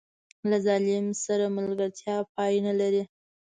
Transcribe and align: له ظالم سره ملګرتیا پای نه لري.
له 0.49 0.57
ظالم 0.65 1.05
سره 1.25 1.45
ملګرتیا 1.57 2.15
پای 2.35 2.53
نه 2.67 2.73
لري. 2.79 3.03